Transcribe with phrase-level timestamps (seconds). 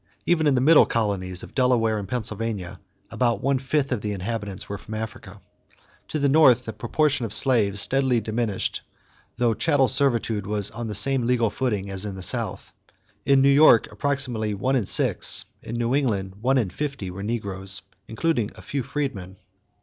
[0.25, 2.79] Even in the Middle colonies of Delaware and Pennsylvania
[3.11, 5.39] about one fifth of the inhabitants were from Africa.
[6.07, 8.81] To the North, the proportion of slaves steadily diminished
[9.37, 12.73] although chattel servitude was on the same legal footing as in the South.
[13.25, 17.21] In New York approximately one in six and in New England one in fifty were
[17.21, 19.35] negroes, including a few freedmen.